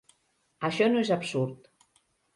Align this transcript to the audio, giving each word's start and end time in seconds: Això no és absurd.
Això 0.69 0.87
no 0.95 1.03
és 1.05 1.13
absurd. 1.17 1.73